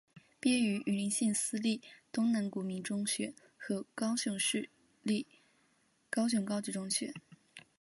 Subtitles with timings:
[0.39, 1.79] 毕业于云林县私立
[2.11, 4.71] 东南国民中学和高雄市
[5.03, 5.27] 立
[6.09, 7.13] 高雄高级中学。